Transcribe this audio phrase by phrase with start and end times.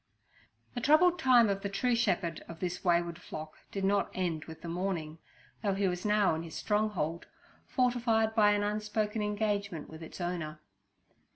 [0.73, 4.63] The troubled time of the true shepherd of this wayward flock did not end with
[4.63, 5.19] the morning,
[5.61, 7.27] though he was now in his stronghold,
[7.67, 10.59] fortified by an unspoken engagement with its owner.